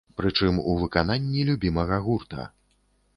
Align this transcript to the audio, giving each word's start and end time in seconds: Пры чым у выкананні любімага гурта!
Пры 0.19 0.29
чым 0.37 0.55
у 0.71 0.71
выкананні 0.83 1.43
любімага 1.49 1.99
гурта! 2.07 2.47